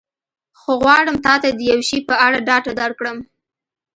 خو 0.59 0.71
غواړم 0.83 1.15
تا 1.25 1.33
ته 1.41 1.49
د 1.57 1.59
یو 1.71 1.79
شي 1.89 1.99
په 2.09 2.15
اړه 2.25 2.39
ډاډ 2.47 2.65
درکړم. 2.79 3.17